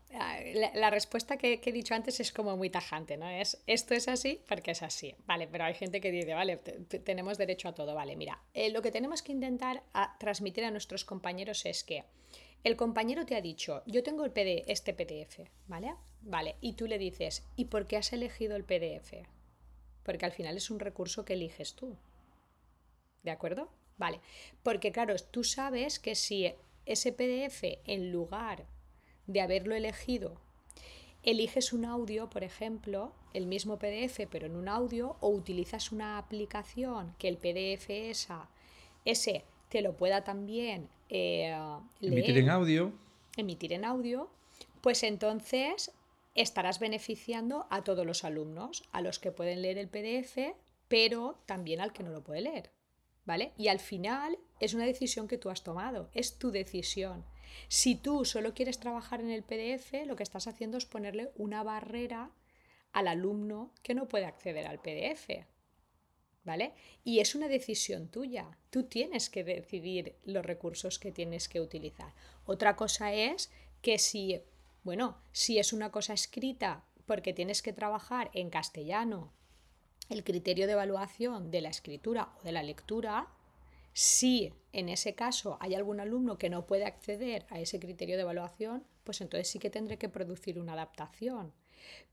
[0.75, 3.29] la, respuesta que, he dicho antes es como muy tajante, ¿no?
[3.29, 5.46] Es esto es así porque es así, ¿vale?
[5.46, 8.16] Pero hay gente que dice, vale, tenemos derecho a todo, ¿vale?
[8.16, 9.83] Mira, eh, lo que tenemos que intentar
[10.18, 12.05] transmitir a nuestros compañeros es que
[12.64, 15.94] el compañero te ha dicho, yo tengo el PD, este PDF, ¿vale?
[16.22, 19.12] Vale, y tú le dices, ¿y por qué has elegido el PDF?
[20.03, 21.94] Porque al final es un recurso que eliges tú.
[23.22, 23.68] ¿De acuerdo?
[23.98, 24.20] Vale,
[24.62, 26.55] porque claro, tú sabes que si
[26.87, 28.66] ese PDF, en lugar
[29.27, 30.40] de haberlo elegido,
[31.23, 36.18] eliges un audio, por ejemplo, el mismo PDF, pero en un audio, o utilizas una
[36.18, 38.49] aplicación que el PDF esa,
[39.05, 41.57] ese te lo pueda también eh,
[42.01, 42.92] emitir en audio.
[43.37, 44.29] Emitir en audio,
[44.81, 45.92] pues entonces
[46.35, 50.55] estarás beneficiando a todos los alumnos, a los que pueden leer el PDF,
[50.88, 52.71] pero también al que no lo puede leer.
[53.25, 53.53] ¿Vale?
[53.57, 57.25] Y al final es una decisión que tú has tomado, es tu decisión.
[57.66, 61.64] Si tú solo quieres trabajar en el PDF, lo que estás haciendo es ponerle una
[61.64, 62.31] barrera
[62.92, 65.44] al alumno que no puede acceder al PDF.
[66.44, 66.75] ¿Vale?
[67.03, 68.57] Y es una decisión tuya.
[68.70, 72.14] Tú tienes que decidir los recursos que tienes que utilizar.
[72.46, 74.42] Otra cosa es que si,
[74.85, 79.33] bueno, si es una cosa escrita porque tienes que trabajar en castellano
[80.09, 83.29] el criterio de evaluación de la escritura o de la lectura,
[83.92, 88.22] si en ese caso hay algún alumno que no puede acceder a ese criterio de
[88.22, 91.52] evaluación, pues entonces sí que tendré que producir una adaptación.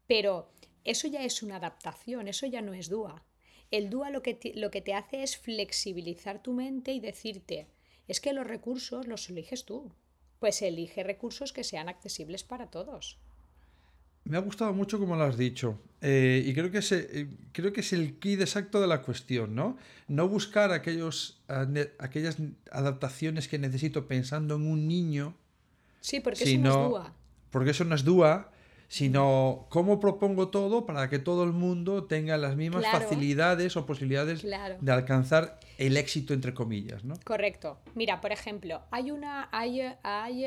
[0.07, 0.49] Pero
[0.83, 3.23] eso ya es una adaptación, eso ya no es DUA.
[3.71, 7.67] El DUA lo que, te, lo que te hace es flexibilizar tu mente y decirte,
[8.07, 9.91] es que los recursos los eliges tú.
[10.39, 13.19] pues elige recursos que sean accesibles para todos.
[14.29, 15.79] Me ha gustado mucho como lo has dicho.
[16.01, 19.55] Eh, y creo que, es, eh, creo que es el kit exacto de la cuestión,
[19.55, 19.75] ¿no?
[20.07, 21.41] No buscar aquellos,
[21.97, 22.37] aquellas
[22.71, 25.35] adaptaciones que necesito pensando en un niño.
[25.99, 27.13] Sí, porque eso no es dúa.
[27.49, 28.51] Porque eso no es dúa,
[28.89, 34.41] sino cómo propongo todo para que todo el mundo tenga las mismas facilidades o posibilidades
[34.41, 37.13] de alcanzar el éxito entre comillas, ¿no?
[37.23, 37.77] Correcto.
[37.93, 40.45] Mira, por ejemplo, hay una, hay, hay,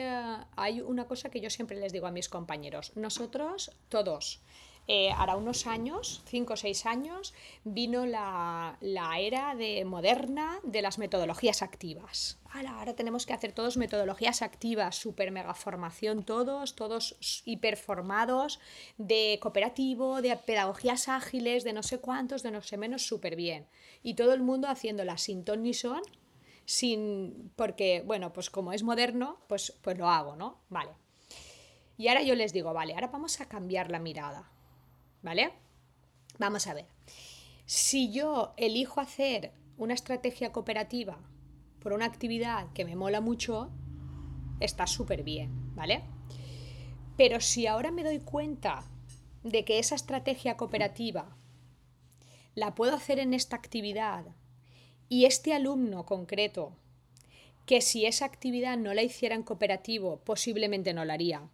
[0.57, 2.93] hay una cosa que yo siempre les digo a mis compañeros.
[2.97, 4.43] Nosotros, todos,
[4.89, 8.77] eh, hará unos años, cinco o seis años, vino la,
[9.19, 12.39] era de moderna de las metodologías activas.
[12.53, 18.61] Ahora, tenemos que hacer todos metodologías activas, super mega formación todos, todos hiperformados,
[18.99, 23.69] de cooperativo, de pedagogías ágiles, de no sé cuántos, de no sé menos, súper bien.
[24.03, 26.03] Y todo el mundo haciéndola sin ton ni son,
[26.65, 30.61] sin, porque, bueno, pues como es moderno, pues, pues lo hago, ¿no?
[30.69, 30.91] Vale.
[31.97, 34.51] Y ahora yo les digo, vale, ahora vamos a cambiar la mirada.
[35.23, 35.53] ¿Vale?
[36.39, 36.87] Vamos a ver.
[37.65, 41.19] Si yo elijo hacer una estrategia cooperativa
[41.81, 43.71] por una actividad que me mola mucho,
[44.61, 46.03] está súper bien, ¿vale?
[47.17, 48.85] Pero si ahora me doy cuenta
[49.43, 51.37] de que esa estrategia cooperativa
[52.55, 54.27] la puedo hacer en esta actividad
[55.09, 56.77] y este alumno concreto,
[57.67, 61.49] que si esa actividad no la hiciera en cooperativo, posiblemente no la haría,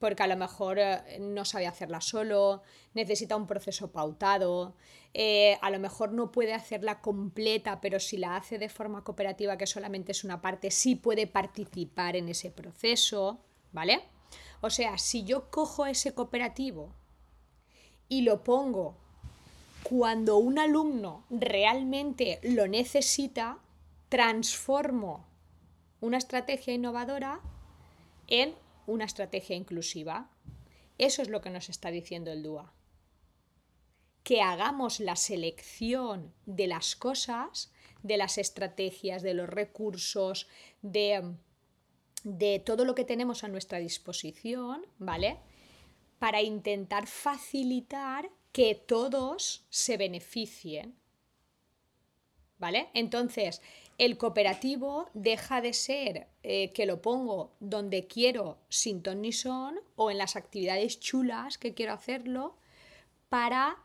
[0.00, 2.62] porque a lo mejor eh, no sabe hacerla solo,
[2.94, 4.74] necesita un proceso pautado,
[5.12, 9.58] eh, a lo mejor no puede hacerla completa, pero si la hace de forma cooperativa,
[9.58, 13.40] que solamente es una parte, sí puede participar en ese proceso,
[13.72, 14.02] ¿vale?
[14.62, 16.94] O sea, si yo cojo ese cooperativo
[18.08, 18.96] y lo pongo
[19.82, 23.58] cuando un alumno realmente lo necesita,
[24.08, 25.26] transformo
[26.00, 27.40] una estrategia innovadora
[28.28, 28.54] en
[28.90, 30.30] una estrategia inclusiva.
[30.98, 32.72] Eso es lo que nos está diciendo el DUA.
[34.24, 37.72] Que hagamos la selección de las cosas,
[38.02, 40.48] de las estrategias, de los recursos,
[40.82, 41.34] de,
[42.24, 45.38] de todo lo que tenemos a nuestra disposición, ¿vale?
[46.18, 50.96] Para intentar facilitar que todos se beneficien.
[52.58, 52.90] ¿Vale?
[52.92, 53.62] Entonces,
[54.00, 59.78] el cooperativo deja de ser eh, que lo pongo donde quiero sin ton ni son
[59.94, 62.56] o en las actividades chulas que quiero hacerlo
[63.28, 63.76] para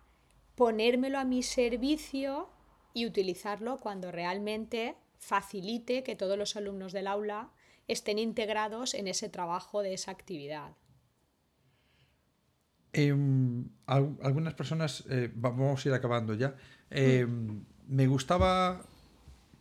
[0.56, 2.48] ponérmelo a mi servicio
[2.94, 7.52] y utilizarlo cuando realmente facilite que todos los alumnos del aula
[7.90, 10.78] estén integrados en ese trabajo de esa actividad.
[12.94, 16.56] Em, algunas personas, eh, vamos a ir acabando ya,
[16.90, 18.95] em, me gustaba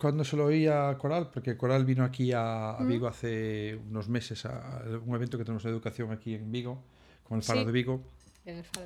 [0.05, 4.45] cuando se lo oí a Coral, porque Coral vino aquí a, Vigo hace unos meses
[4.45, 6.85] a, un evento que tenemos de educación aquí en Vigo,
[7.23, 8.05] con el Faro de Vigo.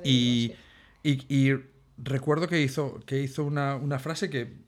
[0.01, 0.53] y,
[1.03, 1.51] y,
[1.97, 4.59] recuerdo que hizo, que hizo una, una frase que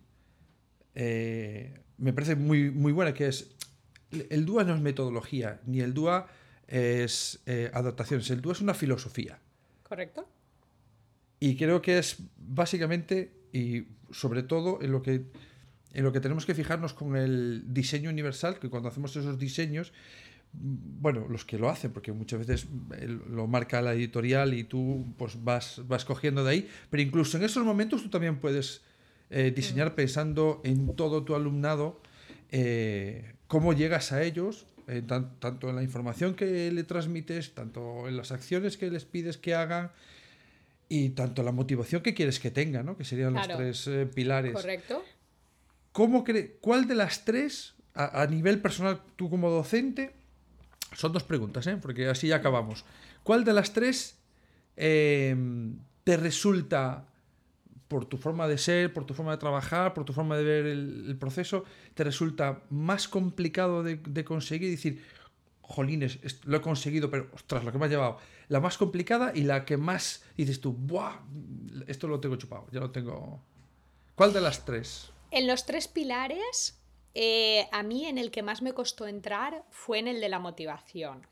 [0.94, 3.56] eh, me parece muy, muy buena, que es,
[4.12, 6.28] el DUA no es metodología, ni el DUA
[6.68, 9.40] es eh, adaptaciones, el DUA es una filosofía.
[9.84, 10.28] Correcto.
[11.40, 15.32] Y creo que es básicamente, y sobre todo en lo que
[15.94, 19.92] en lo que tenemos que fijarnos con el diseño universal, que cuando hacemos esos diseños,
[20.54, 22.68] bueno, los que lo hacen, porque muchas veces
[23.30, 27.44] lo marca la editorial y tú pues vas, vas cogiendo de ahí, pero incluso en
[27.44, 28.82] esos momentos tú también puedes
[29.30, 29.96] eh, diseñar mm.
[29.96, 32.02] pensando en todo tu alumnado,
[32.52, 38.18] eh, cómo llegas a ellos, eh, tanto en la información que le transmites, tanto en
[38.18, 39.92] las acciones que les pides que hagan,
[40.90, 42.98] y tanto la motivación que quieres que tenga, ¿no?
[42.98, 44.52] que serían los tres pilares.
[44.52, 45.02] Correcto.
[45.92, 46.24] ¿Cómo
[46.62, 50.16] ¿Cuál de las tres, a, nivel personal, tú como docente,
[50.94, 51.78] son dos preguntas, ¿eh?
[51.78, 52.86] porque así ya acabamos.
[53.24, 54.18] ¿Cuál de las tres
[54.78, 55.36] eh,
[56.04, 57.06] te resulta,
[57.88, 60.66] por tu forma de ser, por tu forma de trabajar, por tu forma de ver
[60.66, 64.70] el, proceso, te resulta más complicado de, conseguir?
[64.70, 65.04] Y decir,
[65.62, 68.18] jolines, lo he conseguido, pero ostras, lo que me ha llevado.
[68.48, 71.20] La más complicada y la que más dices tú, ¡buah!
[71.88, 73.42] Esto lo tengo chupado, ya lo tengo.
[74.16, 75.12] ¿Cuál de las tres?
[75.32, 76.78] En los tres pilares,
[77.14, 80.40] eh, a mí en el que más me costó entrar fue en el de la
[80.40, 81.26] motivación.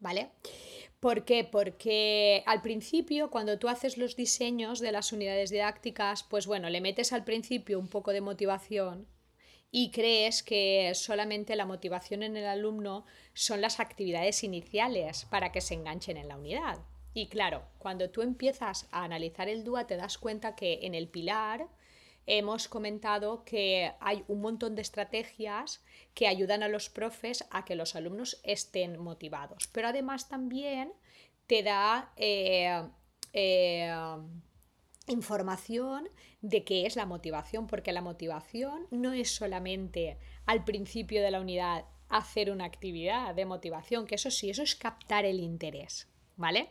[0.00, 0.30] ¿Vale?
[0.98, 1.44] ¿Por qué?
[1.44, 6.80] Porque al principio, cuando tú haces los diseños de las unidades didácticas, pues bueno, le
[6.80, 9.06] metes al principio un poco de motivación
[9.70, 13.04] y crees que solamente la motivación en el alumno
[13.34, 16.78] son las actividades iniciales para que se enganchen en la unidad.
[17.14, 21.08] Y claro, cuando tú empiezas a analizar el DUA te das cuenta que en el
[21.08, 21.68] pilar
[22.26, 27.74] hemos comentado que hay un montón de estrategias que ayudan a los profes a que
[27.74, 29.68] los alumnos estén motivados.
[29.68, 30.92] Pero además también
[31.46, 32.82] te da eh,
[33.32, 33.92] eh,
[35.08, 36.08] información
[36.40, 41.40] de qué es la motivación, porque la motivación no es solamente al principio de la
[41.40, 46.70] unidad hacer una actividad de motivación, que eso sí, eso es captar el interés, ¿vale?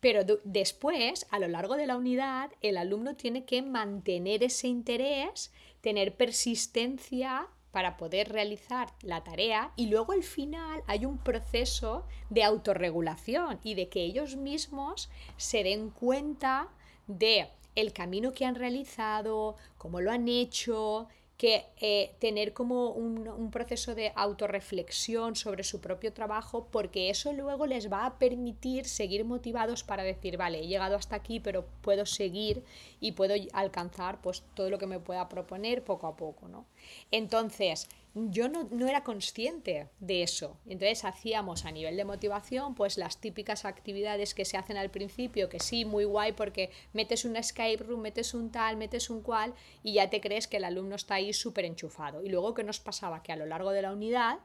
[0.00, 5.52] Pero después, a lo largo de la unidad, el alumno tiene que mantener ese interés,
[5.80, 12.44] tener persistencia para poder realizar la tarea y luego al final hay un proceso de
[12.44, 16.68] autorregulación y de que ellos mismos se den cuenta
[17.08, 21.08] de el camino que han realizado, cómo lo han hecho,
[21.44, 27.66] que eh, tener como un, proceso de autorreflexión sobre su propio trabajo, porque eso luego
[27.66, 32.06] les va a permitir seguir motivados para decir, vale, he llegado hasta aquí, pero puedo
[32.06, 32.64] seguir
[32.98, 36.64] y puedo alcanzar pues todo lo que me pueda proponer poco a poco, ¿no?
[37.10, 40.58] Entonces, yo no, era consciente de eso.
[40.66, 45.48] Entonces hacíamos a nivel de motivación pues las típicas actividades que se hacen al principio,
[45.48, 49.54] que sí, muy guay porque metes una escape room, metes un tal, metes un cual
[49.82, 52.22] y ya te crees que el alumno está ahí súper enchufado.
[52.22, 53.22] Y luego, ¿qué nos pasaba?
[53.22, 54.38] Que a lo largo de la unidad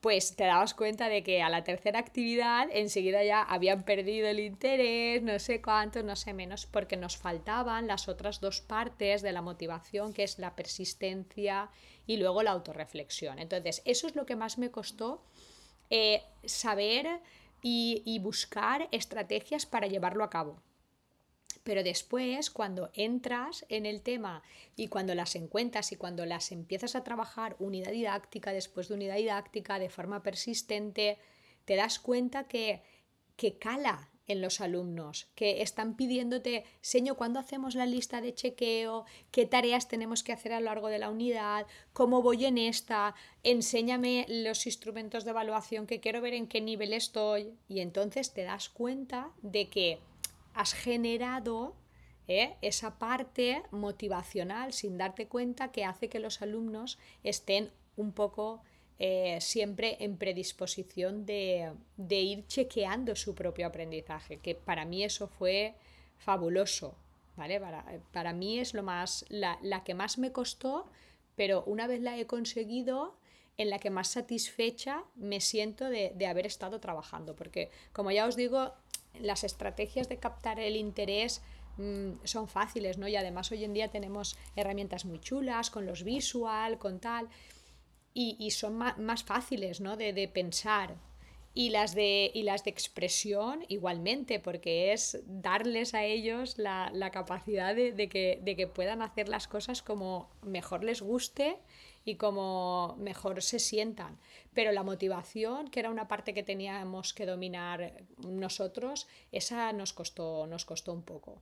[0.00, 4.38] pues te dabas cuenta de que a la tercera actividad enseguida ya habían perdido el
[4.38, 9.32] interés, no sé cuánto, no sé menos, porque nos faltaban las otras dos partes de
[9.32, 11.70] la motivación, que es la persistencia
[12.08, 13.38] y luego la autorreflexión.
[13.38, 15.22] Entonces, eso es lo que más me costó
[15.90, 17.20] eh, saber
[17.62, 20.60] y buscar estrategias para llevarlo a cabo.
[21.68, 24.42] Pero después, cuando entras en el tema
[24.74, 29.16] y cuando las encuentras y cuando las empiezas a trabajar unidad didáctica después de unidad
[29.16, 31.18] didáctica de forma persistente,
[31.66, 32.82] te das cuenta que,
[33.36, 39.06] que cala en los alumnos, que están pidiéndote, señor, ¿cuándo hacemos la lista de chequeo?
[39.30, 41.66] ¿Qué tareas tenemos que hacer a lo largo de la unidad?
[41.94, 43.14] ¿Cómo voy en esta?
[43.42, 47.54] Enséñame los instrumentos de evaluación que quiero ver en qué nivel estoy.
[47.68, 49.98] Y entonces te das cuenta de que
[50.52, 51.74] has generado
[52.28, 52.56] ¿eh?
[52.60, 58.62] esa parte motivacional sin darte cuenta que hace que los alumnos estén un poco
[59.00, 65.74] eh, siempre en predisposición de, ir chequeando su propio aprendizaje, que para mí eso fue
[66.18, 66.96] fabuloso.
[67.36, 67.60] ¿vale?
[68.12, 70.86] Para, mí es lo más, la, que más me costó,
[71.36, 73.14] pero una vez la he conseguido,
[73.56, 78.26] en la que más satisfecha me siento de, de haber estado trabajando, porque como ya
[78.26, 78.72] os digo,
[79.20, 81.42] las estrategias de captar el interés
[81.76, 83.08] mm, son fáciles, ¿no?
[83.08, 87.28] Y además hoy en día tenemos herramientas muy chulas con los visual, con tal,
[88.20, 89.96] y, son más, fáciles, ¿no?
[89.96, 90.96] De, pensar.
[91.54, 97.76] Y las, de, y las de expresión igualmente, porque es darles a ellos la, capacidad
[97.76, 101.58] de, que, de que puedan hacer las cosas como mejor les guste
[102.04, 104.18] y como mejor se sientan.
[104.52, 110.48] Pero la motivación, que era una parte que teníamos que dominar nosotros, esa nos costó,
[110.48, 111.40] nos costó un poco.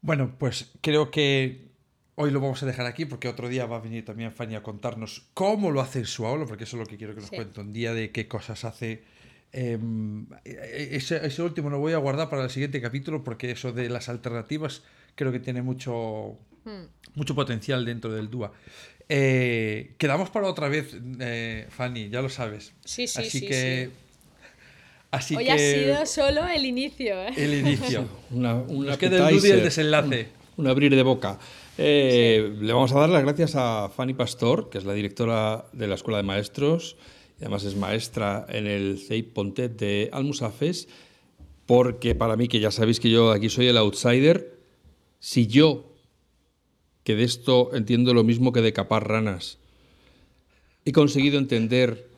[0.00, 1.75] Bueno, pues creo que
[2.16, 4.62] hoy lo vamos a dejar aquí porque otro día va a venir también Fanny a
[4.62, 7.30] contarnos cómo lo hace en su aula, porque eso es lo que quiero que nos
[7.30, 9.04] cuente un día de qué cosas hace.
[9.52, 14.08] Em, ese, último lo voy a guardar para el siguiente capítulo porque eso de las
[14.08, 14.82] alternativas
[15.14, 17.14] creo que tiene mucho, hmm.
[17.14, 18.52] mucho potencial dentro del DUA.
[19.08, 22.72] Eh, quedamos para otra vez, eh, Fanny, ya lo sabes.
[22.84, 23.46] Sí, sí, Así sí.
[23.46, 23.90] que.
[25.12, 27.22] Así Hoy ha sido solo el inicio.
[27.22, 27.32] ¿eh?
[27.36, 28.08] El inicio.
[28.30, 30.28] una, una Nos queda el, el desenlace.
[30.56, 31.38] Un, abrir de boca.
[31.78, 35.94] Le vamos a dar las gracias a Fanny Pastor, que es la directora de la
[35.94, 36.96] Escuela de Maestros,
[37.38, 40.88] y además es maestra en el CEIP Pontet de Almusafes,
[41.66, 44.58] porque para mí, que ya sabéis que yo aquí soy el outsider,
[45.18, 45.96] si yo
[47.06, 49.58] que de esto entiendo lo mismo que de capar ranas.
[50.84, 52.08] He conseguido entender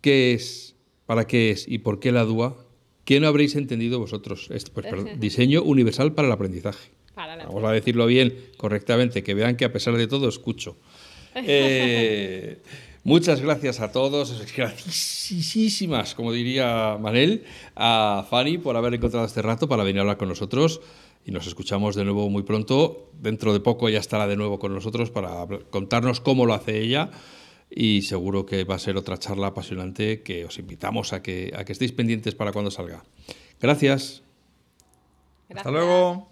[0.00, 0.76] qué es,
[1.06, 2.56] para qué es y por qué la DUA.
[3.04, 4.48] ¿Qué no habréis entendido vosotros?
[4.72, 4.86] Pues,
[5.18, 6.90] diseño universal para el aprendizaje.
[7.16, 10.76] Vamos a decirlo bien, correctamente, que vean que a pesar de todo escucho.
[11.34, 12.58] Eh,
[13.04, 17.44] muchas gracias a todos, graciísimas, como diría Manel,
[17.74, 20.82] a Fanny por haber encontrado este rato para venir a hablar con nosotros
[21.24, 23.10] y nos escuchamos de nuevo muy pronto.
[23.20, 27.10] Dentro de poco ya estará de nuevo con nosotros para contarnos cómo lo hace ella
[27.70, 31.64] y seguro que va a ser otra charla apasionante que os invitamos a que, a
[31.64, 33.04] que estéis pendientes para cuando salga.
[33.60, 34.22] Gracias.
[35.48, 36.31] Hasta luego.